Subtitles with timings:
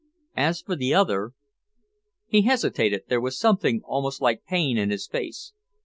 [0.35, 1.33] As for the other"
[2.25, 3.03] He hesitated.
[3.07, 5.53] There was something almost like pain in his face.